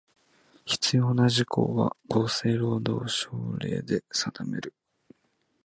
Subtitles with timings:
[0.65, 4.73] 必要な事項は、厚生労働省令で定める。